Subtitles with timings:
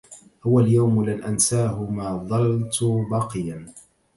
[0.43, 3.73] هو اليوم لن أنساه ما ظلت باقيا